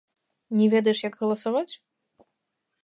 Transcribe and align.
Не 0.61 0.65
ведаеш, 0.73 0.99
як 1.07 1.13
галасаваць? 1.21 1.71